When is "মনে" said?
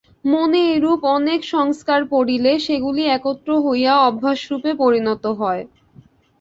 0.25-0.59